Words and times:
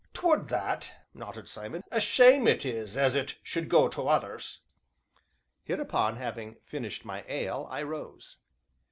"'Twould 0.15 0.47
that!" 0.49 0.95
nodded 1.13 1.47
Simon, 1.47 1.83
"a 1.91 1.99
shame 2.01 2.47
it 2.47 2.65
is 2.65 2.97
as 2.97 3.13
it 3.13 3.37
should 3.43 3.69
go 3.69 3.87
to 3.87 4.07
others." 4.07 4.61
Hereupon, 5.63 6.15
having 6.15 6.55
finished 6.65 7.05
my 7.05 7.23
ale, 7.27 7.67
I 7.69 7.83
rose. 7.83 8.37